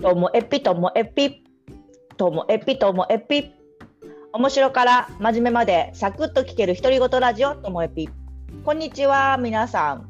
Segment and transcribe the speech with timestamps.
[0.00, 1.42] ともエピともエピ
[2.16, 3.52] ともエピともエピ
[4.32, 8.08] 面白から真面目までサクッと聞ける独り言ラジオともエピ
[8.64, 10.08] こんにちは皆さん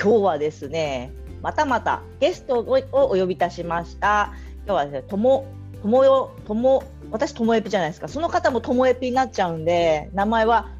[0.00, 1.12] 今日はですね
[1.42, 4.32] またまたゲストをお呼びいたしました
[4.64, 5.46] 今日はですねとも
[5.82, 10.70] ともよとも私ともエピじゃないですかその方もともエピになっちゃうんで名前は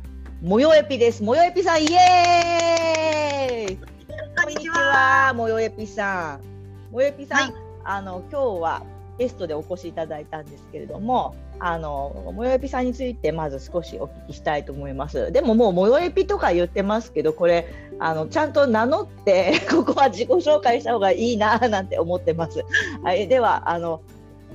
[0.41, 5.32] もよエピですもよエピさんイエーイこんにちは。
[5.34, 6.92] もよえぴさん。
[6.92, 8.82] もよえぴさん、はいあの今日は
[9.18, 15.32] ゲストでお越しいただいたんですけれども、あのもよえぴさんについてまず少しお聞きしたいと思います。
[15.32, 17.66] でももうもよえぴとか言ってますけど、これ
[17.98, 22.64] あのちゃんと名乗って ここは自己紹介した方がいいななんて思ってます。
[23.02, 24.02] はい、ではあの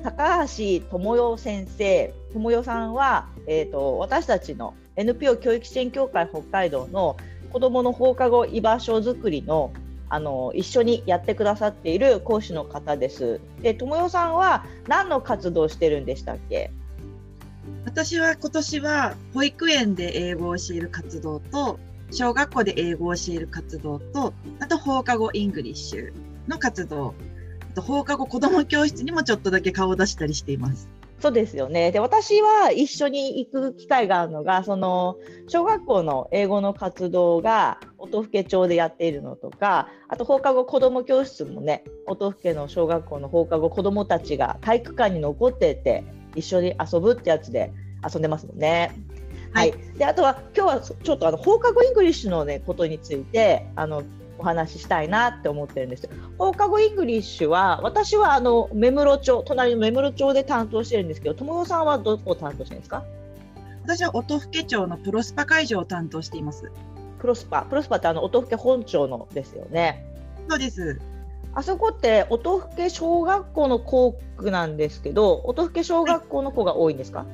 [0.03, 7.17] 高橋智代先生、智代さんはえっ、と私たちの NPO 教育支援協会北海道の
[7.51, 9.71] 子どもの放課後居場所づくりの
[10.13, 13.39] あの一緒にやってくださっている講師の方です。
[13.61, 16.69] で、友代さんは何の活動してるんでしたっけ？
[17.85, 21.79] 私は今年は保育園で英語を教える活動と、
[22.11, 26.11] 小学校で英語を教える活動と、あと放課後イングリッシュ
[26.47, 27.15] の活動、
[27.71, 30.89] あと放課後子ども教室にもちょっとだけ顔を出したりしています。
[31.21, 31.91] そうですよね。
[31.91, 46.03] で、私は一緒に行く機会があるのが、その小学校の英語の活動が音更町でやっているのとか、あと放課後子ども教室もね、音更の小学校の放課後子どもたちが体育館に残ってて
[46.35, 47.71] 一緒に遊ぶってやつで
[48.03, 48.91] 遊んでますもんね。
[49.53, 49.69] はい。
[49.69, 54.01] はで、あとは今日はちょっとあの放課後イングリッシュのねことについてあの
[54.41, 56.09] お話ししたいなって思ってるんです。
[56.37, 63.03] 放課後イングリッシュは私はあの芽室町隣の芽室町で担当してるんですけど友代さんはどこを担当してるんですか？
[63.83, 66.71] 私は音更町のプロスパ会場を担当しています。
[67.19, 70.05] プロスパプロスパってあの音更本町のですよね
[70.49, 70.99] そうです。
[71.53, 77.25] あそこって音更小学校の校区なんですけど音更小学校の子が多いんですか、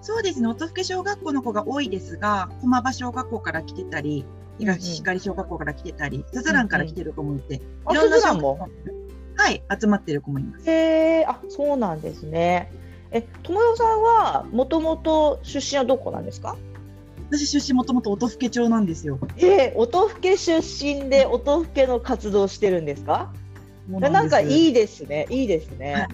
[0.00, 0.48] そうですね。
[0.48, 4.24] 音更小学校の子が多いですが、駒場小学校から来てたり、
[4.58, 9.02] 東光小学校から来てたり、スズランから来てる子もいて、あいろんなスズランも小学校
[9.34, 10.70] はい、集まってる子もいます。
[10.70, 12.70] へえあそうなんですね。
[13.10, 16.56] え友代さんはもともと出身はどこなんですか？
[17.30, 19.18] 私出身もともと音更町なんですよ。
[19.38, 23.32] えー、音更出身で音更の活動してるんですか？
[23.88, 25.26] もうなんかいいですね。
[25.30, 26.08] いいですね、は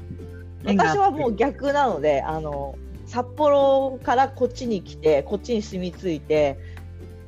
[0.65, 2.77] 私はもう逆なのであの
[3.07, 6.59] 札幌からこっちに来てこっちに住み着いて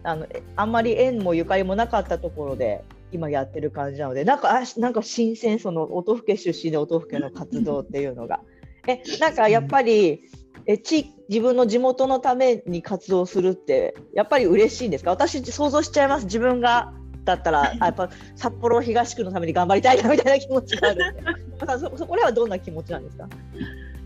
[0.03, 8.41] あのえあんまり縁もゆかりもなかったところで今やってる感じなのでなんかあなんか新鮮その音更出身で音更の活動っていうのが。
[8.87, 10.23] えなんかやっぱり
[10.67, 15.11] え地自分の地元のために活動するってやっぱり嬉しいんですか？
[15.11, 16.25] 私想像しちゃいます。
[16.25, 16.93] 自分が
[17.25, 21.23] だったらあ やっぱ札幌東区のために頑張りたいなみたいな気持ちがあるんで
[21.99, 23.29] そこれはどんな気持ちなんですか？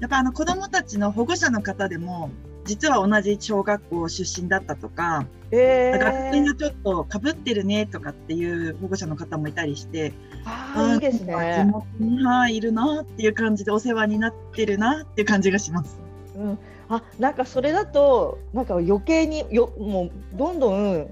[0.01, 2.31] やっぱあの子どもたちの保護者の方でも
[2.65, 10.13] 実は同じ小学校出身だったとか、えー、学年がちょっとかぶってるねとかっていう保護者の方もいたりして、
[10.45, 11.65] あーいいですなんか地ね。
[11.65, 15.99] 元にはいるなっていう感じでお世話になってるなっていう感じがします。
[16.37, 16.59] うん、
[16.89, 21.09] あなんかそれだとなんか余計によもうどんどん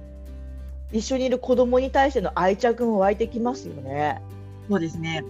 [0.90, 4.20] 一緒にいる子供に対しての愛着も湧いてきますよね。
[4.68, 5.22] そうですね。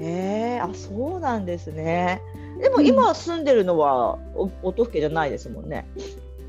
[0.00, 2.20] へえあそうなんですね。
[2.62, 5.84] でも今住んでるのはお音更じゃないですもんね。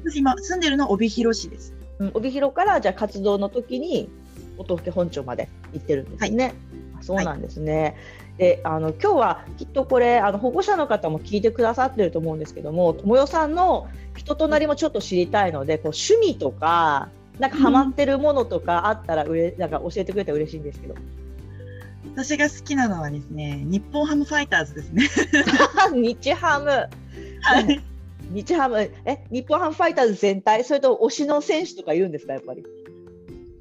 [0.05, 1.73] 私今住んでるのは帯広市です。
[1.97, 4.09] うん、帯広からじゃあ活動の時に
[4.57, 6.53] 音更本町まで行ってるんですね。
[6.99, 7.97] あそうなんですね。
[8.37, 17.09] であの今日はきっとこれあの保護者の方も聞いてくださってると思うんですけども友代さんの人となりもちょっと知りたいのでこう趣味とか
[17.39, 20.95] なんかハマってるものとかあったらうれなんか教えてくれたら嬉しいんですけど
[22.15, 25.09] 私が好きなのはですね、日本ハムファイターズですね。
[25.93, 26.89] 日ハムは
[27.59, 27.81] い。
[28.31, 30.63] 日ハムえ日本ハムファイターズ全体？
[30.63, 32.63] それと推しの選手とかいるんですかやっぱり？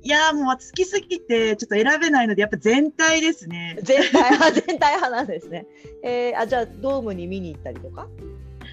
[0.05, 3.79] いやーもう好きすぎてちょっと選べないのでやっぱ全体ですね。
[3.83, 5.67] 全体派 全体派なんですね。
[6.03, 8.07] えー、あじゃあドームに見に行ったりとか？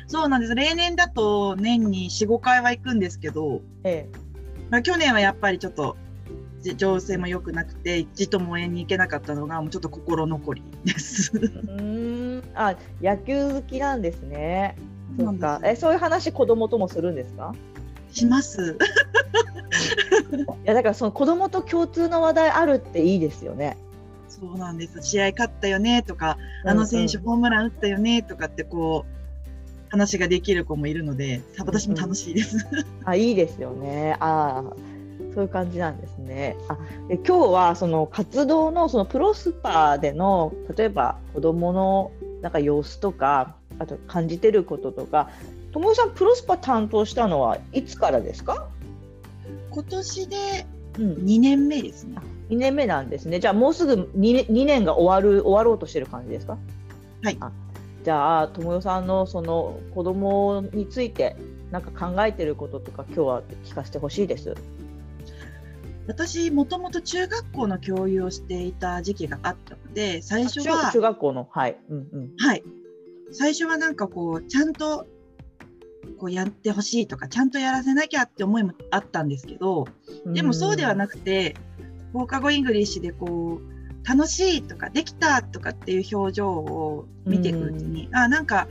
[0.07, 0.55] そうなんです。
[0.55, 4.09] 例年だと年に4、5回は行くんですけど、え
[4.69, 6.08] まあ、去年はやっぱりちょっとじ
[6.75, 11.31] 情勢も良くなくて一とも応援に行けなかったのがもうちょっと心残りです。
[11.35, 14.75] うーんあ野球好きなんですね。
[15.17, 17.53] そそううかえそういう話子供ともするんですか？
[18.11, 18.77] します。
[20.65, 23.77] いやだからその子供と共通の話題あるっていいですよね。
[24.27, 25.01] そうなんです。
[25.01, 32.57] 試合勝ったよねとか、あの選手うんホームラン打ったよねとかってこう話ができる子もいるので、私も楽しいです。
[33.05, 34.15] あいいですよね。
[34.19, 34.98] あー
[35.39, 36.57] そういう感じなんですね。
[36.67, 36.77] あ
[37.07, 45.29] で今日はその活動のそのプロスパでの例えば子どものなんか様子とかあと感じてることとか
[45.71, 48.67] 友さんプロスパ担当したのはいつからですか？
[49.71, 50.65] 今年で
[50.97, 52.17] うん、2年目ですね。
[52.49, 56.57] 2年目なんですねじゃあもうすぐ 2, 2年が終わる終わろうとしてる感じですか？
[57.23, 57.49] はいあ
[58.03, 61.37] じゃあ友代さんのその子供について
[61.71, 64.55] なんか考えてることとか今日は聞かせてほしいです。
[66.09, 72.31] 私、もともと中学校の教諭をしていた時期があったので、最初中は中、学校のはい、うんうん。
[72.35, 72.63] はい。
[73.31, 75.05] 最初はなんかこう、ちゃんと、
[76.17, 79.85] こうやってほしいとか、ちゃんとやらせなきゃって思いもあったんですけど、
[80.25, 81.55] でもそうではなくて、
[82.11, 88.67] 放課後イングリッシュでこう、楽しいとか、できたとかっていう表情を見ていくうちに、あ、なんか、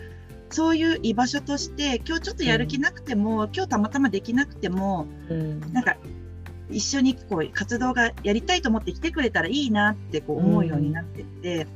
[0.51, 5.61] そういう居場所として、今日ちょっとやる気なくても、今日たまたまできなくても、うん。
[5.73, 5.97] なんか
[6.71, 11.67] 一緒にこう活動がやりたいと思って来てくれたらいいなってこう思うようになってって、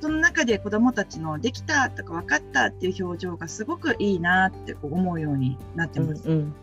[0.00, 6.28] その中で子どもたちのできたとか分かったっていう表情がすごくいいなってこう思うようになってます。
[6.28, 6.54] うんうん。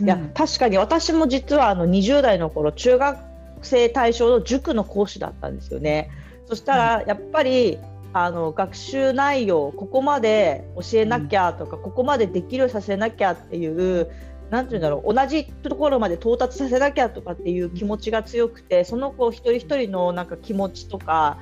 [0.00, 0.04] うん。
[0.04, 3.18] いや確かに私も実はあの20代の頃中学
[3.62, 6.10] 生対象の塾の講師だったんですよね。
[6.46, 7.78] そしたらやっぱり
[8.14, 14.10] あの学習内容ここまで教えなきゃとか、ここまでできるようにさせなきゃっていう
[14.50, 21.38] なんていうんだろう同じところまで到達させなきゃとかっていう気持ちが強くてその子一人一人のなんか気持ちとか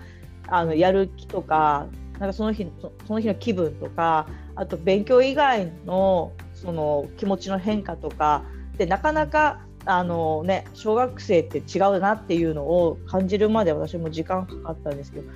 [0.49, 1.87] あのやる気とか
[2.19, 8.45] なんかその日そその日の気分とかあと勉強以外のその気持ちの変化とか
[8.79, 15.31] でなかなかあの、ね、小学生って違うなっていうのを感じるまで私も時間かかったんですけど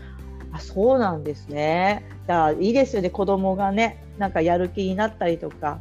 [0.52, 2.04] あそうなんですね。
[2.26, 3.10] だからいいですよね。
[3.10, 5.78] 子供がねなんかやる気になったりとか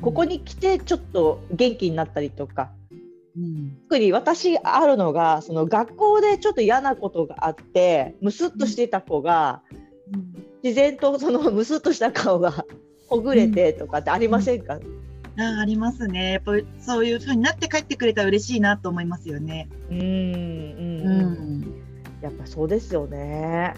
[0.00, 2.70] ここに来てちょっと元気になったりとか
[3.36, 9.62] うん特に私あるのがその学校でちょっと嫌なことがあってムスッとしてた子が
[10.12, 12.64] うん自然とそのムスッとした顔が
[13.08, 14.78] ほぐれてとかってありませんか、
[15.38, 16.32] あありますね。
[16.32, 19.68] やっぱりそういう風になって帰ってくれたら嬉しいなと思いますよね。
[19.90, 21.74] うんうんううん
[22.20, 23.74] やっぱそうですよね。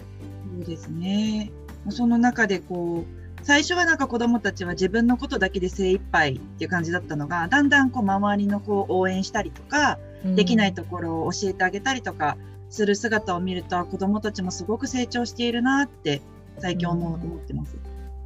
[0.57, 1.51] そうですね。
[1.89, 12.37] その中でこう最初はなんか子どもたちは自分のことだけで精一杯っていう感じだったのがだんだんこう周りの子を応援したりとか、できないところを教えてあげたりとか
[12.69, 16.21] する姿を見ると子どもたちもすごく成長しているなって
[16.59, 17.77] 最近思ってます。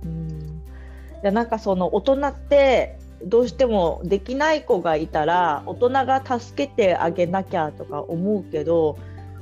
[0.03, 0.61] うん。
[1.23, 8.97] いやなんかその大人ってどうしてもできない子がいたら大人が助けてあげなきゃとか思うけど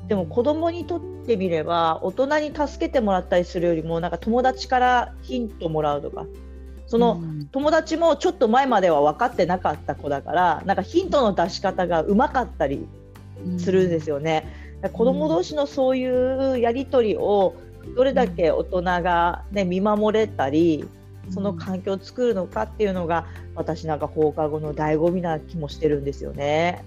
[0.07, 6.25] でも子供にとってみれば大人に助けてもらったりするよりもなんか友達からヒントもらうとか
[6.87, 12.87] その、うん友達もちょっと前までは分かってなかった子だからなんかヒントの出し方がうまかったり
[13.59, 14.47] するんですよね。
[14.93, 17.53] 子供同士のそういうやり取りを
[17.95, 20.85] どれだけ大人が、ね、見守れたり
[21.29, 26.83] その環境を作るのかっていうのが私なんか放課後の醍醐味な気もしてるんですよね。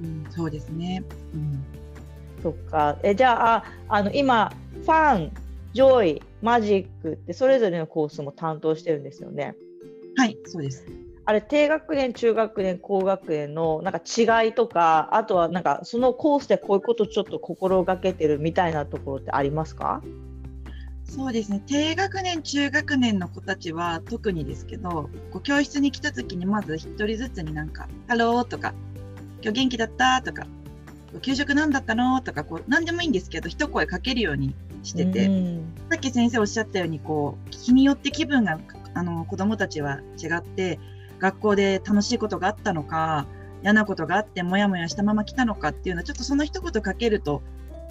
[0.00, 1.04] うんそうですね。
[1.34, 1.64] うん
[2.46, 5.32] そっかえじゃああの今ファン
[5.72, 9.56] ジョイマジックってそれぞれのコースも担当してるんですよね。
[10.16, 10.86] はい、そうです。
[11.24, 20.04] あれ低学年中学年高学年のなんか違いとかあとはなんかそのコースでこういうことちょっと心がけてるみたいなところってありますか？
[21.02, 21.60] そうですね。
[21.66, 28.72] 低学年、中学年の子たちは特にですけど、こう教室に来た時にまず一人ずつになんか、ハローとか、
[29.42, 30.22] 今日元気だった？
[30.22, 30.46] とか、
[31.22, 32.20] 給食何だったの？
[32.20, 38.58] とか、こう何でもいいんですけど、一声かけるようにしてて、うんさっき先生おっしゃったように、こう、日によって気分が、
[38.94, 40.78] あの、子供たちは違って、
[41.18, 43.26] 学校で楽しいことがあったのか、
[43.62, 47.42] 嫌なことがあって、もやもやしたまま来たのかっていうのは、ちょっとその一言かけると、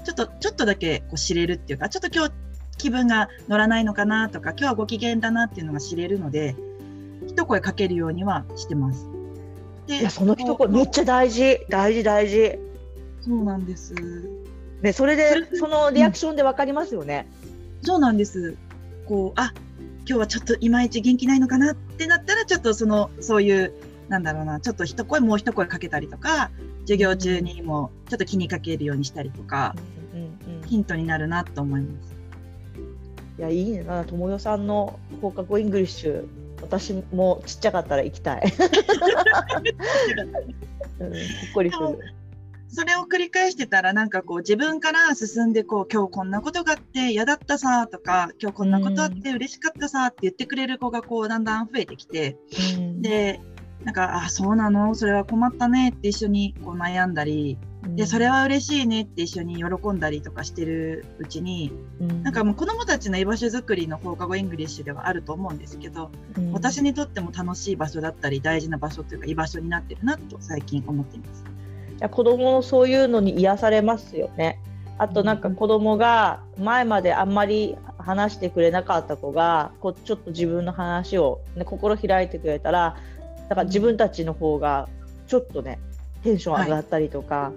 [0.04, 2.34] ちょっと、ちょっとだけこう知れるっていうか、ちょっと今日
[2.78, 6.56] 気分が乗らないのかなとか、今日はご機嫌だなっていうのが知れるので、
[7.28, 9.08] 一声かけるようにはしてます。
[9.88, 12.60] でその一言めっちゃ大事大事大事。
[13.26, 13.96] そうなんです。
[14.82, 17.28] ね、それでそのリアクションで分かりますよね。
[17.82, 18.56] そうなんです。
[19.08, 19.52] こう、あ、
[20.00, 23.74] 今日はちょっといまいち元気ないのかなってなったら、ちょっとその、そういう、
[24.10, 26.52] なんだろうな、ちょっと一声、もう一声かけたりとか、
[26.82, 29.76] 授業中にもちょっと気にかけるようにしたりとか、
[30.14, 30.28] うんうん
[30.60, 32.16] うんヒントになるなと思います。
[33.38, 36.28] いやいいねな友代さんの放課後イングリッシュ
[36.62, 38.42] 私もちっちゃかったら行きたい。
[41.00, 41.20] うん、ほっ
[41.54, 42.00] こりする。
[42.76, 52.38] それを繰り返してたら、なんかこう、自分から進んで、こう、今日こんなことがあって嫌だったさとか、今日こんなことあって嬉しかったさって言ってくれる子が、こう、だんだん増えてきて、
[52.78, 53.02] うん。
[53.02, 53.42] で、
[53.84, 54.96] なんかあそうなの？
[54.96, 71.44] それは困ったねって一緒にこう悩んだりでそれは嬉しいねって一緒に喜んだりとかしてるうちに、うん、なんかもう子どもたちの居場所づくりの放課後イングリッシュではあると思うんですけど、うん、私にとっても楽しい場所だったり大事な場所というか居場所になってるなと最近思っています。
[71.98, 74.60] いや子供のそういうのに癒されますよね。
[74.98, 82.96] あとなんか子供が前まであんまり話してくれなかった子がこうちょっと自分の話を、ね、心開いてくれたら
[83.50, 84.88] だから自分たちの方が
[85.28, 85.80] ちょっとね
[86.24, 87.52] テンション上がったりとか、は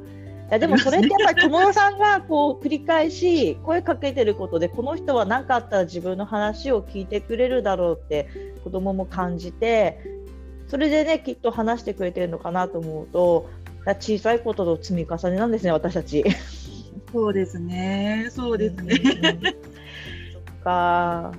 [0.46, 8.28] い、いやでもそれってやっぱり友よさんがこう繰り返し声かけてることでこの人は何かあったら自分の話を聞いてくれるだろうって
[8.64, 10.00] 子供も感じて
[10.68, 13.48] それでねきっと話してくれてるのかなと思うと
[13.86, 16.24] 小さいことの積み重ねなんですね私たち。
[17.12, 18.28] そうですね。
[18.30, 19.00] そうですね。
[20.32, 21.32] そっか。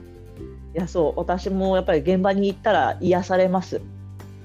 [0.76, 3.82] いやそう私もやっぱり現場に行ったら癒されます。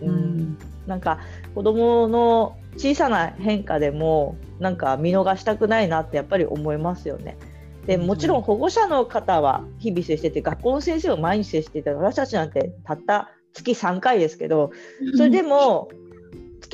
[0.00, 1.20] うん、なんか
[1.54, 7.36] 子供の小さな変化でもなんか見逃したくないなってやっぱり思いますよね。
[7.86, 14.72] でもちろん保護者の方は日々接してて学校の先生を毎日接していた私たちなんてたった月3回ですけど
[15.16, 15.90] それでも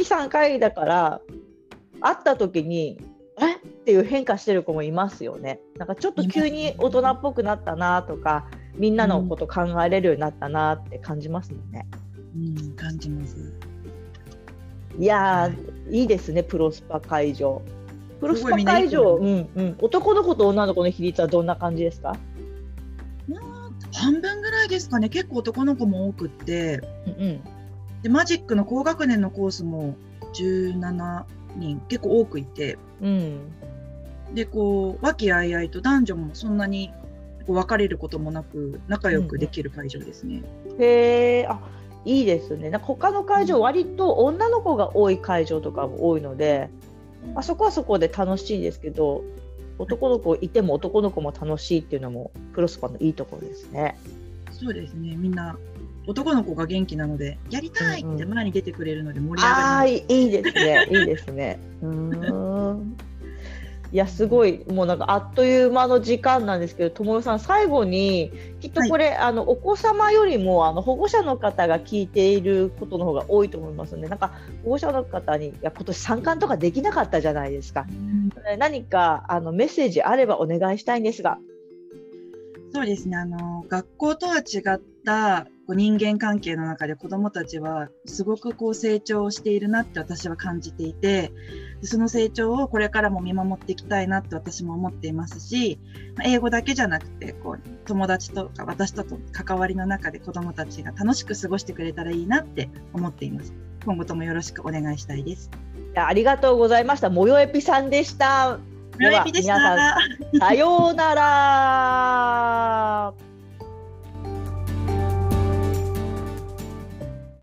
[0.04, 1.20] 月3回だから
[2.00, 3.00] 会った時に
[3.38, 3.56] え？
[3.56, 5.60] っていう変化してる子もいますよね。
[5.76, 11.86] なんかちょっと急に大人っぽくなったなとかみんなのこと考えれるようになったなって感じますもんね。
[12.36, 13.36] うん、感じます。
[14.98, 15.50] いや
[15.90, 17.62] いいですねプロスパ会場。
[18.20, 22.16] プロスパ会場、うんうん、男の子と女の子の比率はどんな感じですか？
[23.92, 25.08] 半分ぐらいですかね。
[25.08, 27.40] 結構男の子も多くって、うんうん、
[28.02, 29.96] でマジックの高学年のコースも
[30.34, 31.24] 17
[31.56, 33.40] 人結構多くいて、うん、
[34.34, 36.92] でこう和気あいあいと男女もそんなに
[37.46, 40.42] 別れることもなく仲良くできる会場ですね。
[40.66, 41.60] うん、へえあ
[42.04, 42.70] いいですね。
[42.70, 46.70] なんか他の会場、割と女の子が多い会場とかも多いので、
[47.34, 49.22] あそこはそこで楽しいですけど
[49.78, 53.98] 男の子いても男の子も楽しいっていうのもプロスパのいいところですね。
[54.52, 55.16] そうですね。
[55.16, 55.56] みんな
[56.06, 60.88] 男の子が元気なのでやりたいって前に出てくれるので盛り上がります、うんうん、あいいですね。
[60.90, 61.60] いいですね。
[61.82, 62.96] うん。
[63.92, 68.30] いやすごいもうなんかあっという間の時間なんですけど友よさん最後に
[68.60, 81.38] きっとこれ、はい、あのお子様よりもあの保護者の方が聞いていることの方が多いと思いますのでなんか保護者の方にいや今年参観とかできなかったじゃないですか、うん、何かあのメッセージあればお願いしたいんですが。
[82.72, 83.16] そうですね。
[83.16, 91.32] あの学校とは違ったこう人間関係の中で子どもたちはすごくこう成長しているなって私は感じていて
[91.82, 95.78] その成長をこれからも見守っていきたいなって私も思っていますし
[96.24, 103.54] 英語だけじゃなくてこう友達とか私との関わりの中で子どもたちが楽しく過ごしてくれたらいいなって思っています。
[103.84, 105.50] 今後ともよろしくお願いしたいです。
[105.94, 107.10] ありがとうございました。
[107.10, 108.58] もよえぴさんでした。
[108.98, 109.78] では皆さん
[110.38, 111.14] さような
[113.14, 113.14] ら。